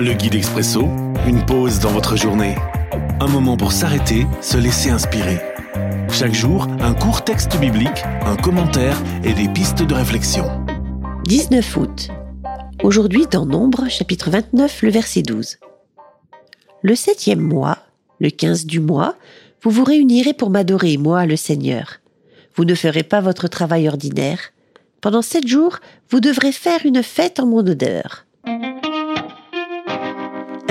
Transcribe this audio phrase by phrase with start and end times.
[0.00, 0.82] Le guide expresso,
[1.26, 2.54] une pause dans votre journée.
[3.18, 5.40] Un moment pour s'arrêter, se laisser inspirer.
[6.12, 10.44] Chaque jour, un court texte biblique, un commentaire et des pistes de réflexion.
[11.24, 12.10] 19 août.
[12.84, 15.56] Aujourd'hui dans Nombre, chapitre 29, le verset 12.
[16.82, 17.78] Le septième mois,
[18.20, 19.16] le 15 du mois,
[19.62, 21.94] vous vous réunirez pour m'adorer, moi, le Seigneur.
[22.54, 24.52] Vous ne ferez pas votre travail ordinaire.
[25.00, 25.78] Pendant sept jours,
[26.08, 28.27] vous devrez faire une fête en mon odeur.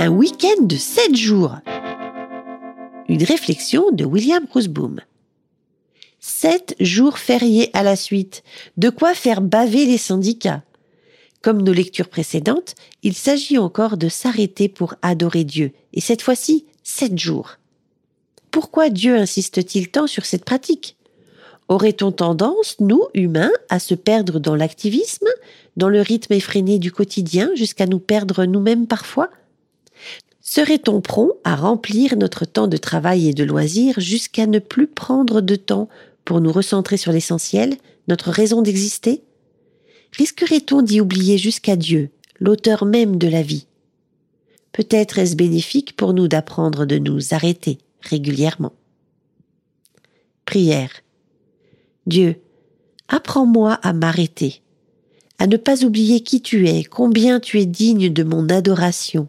[0.00, 1.56] Un week-end de sept jours.
[3.08, 5.00] Une réflexion de William Roosboom.
[6.20, 8.44] Sept jours fériés à la suite.
[8.76, 10.62] De quoi faire baver les syndicats.
[11.42, 16.66] Comme nos lectures précédentes, il s'agit encore de s'arrêter pour adorer Dieu, et cette fois-ci,
[16.84, 17.56] sept jours.
[18.52, 20.96] Pourquoi Dieu insiste-t-il tant sur cette pratique?
[21.66, 25.26] Aurait-on tendance, nous, humains, à se perdre dans l'activisme,
[25.76, 29.28] dans le rythme effréné du quotidien, jusqu'à nous perdre nous-mêmes parfois?
[30.50, 35.42] Serait-on prompt à remplir notre temps de travail et de loisirs jusqu'à ne plus prendre
[35.42, 35.90] de temps
[36.24, 37.76] pour nous recentrer sur l'essentiel,
[38.08, 39.22] notre raison d'exister?
[40.16, 42.08] Risquerait-on d'y oublier jusqu'à Dieu,
[42.40, 43.66] l'auteur même de la vie?
[44.72, 48.72] Peut-être est-ce bénéfique pour nous d'apprendre de nous arrêter régulièrement.
[50.46, 51.02] Prière.
[52.06, 52.36] Dieu,
[53.08, 54.62] apprends-moi à m'arrêter,
[55.38, 59.28] à ne pas oublier qui tu es, combien tu es digne de mon adoration.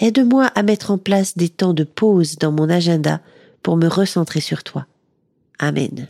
[0.00, 3.20] Aide-moi à mettre en place des temps de pause dans mon agenda
[3.62, 4.86] pour me recentrer sur toi.
[5.58, 6.08] Amen.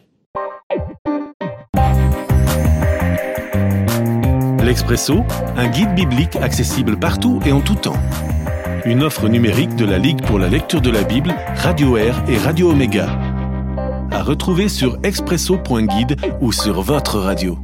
[4.62, 5.20] L'Expresso,
[5.56, 8.00] un guide biblique accessible partout et en tout temps.
[8.84, 12.36] Une offre numérique de la Ligue pour la lecture de la Bible, Radio Air et
[12.36, 13.36] Radio Omega
[14.16, 17.58] à retrouver sur expresso.guide ou sur votre radio.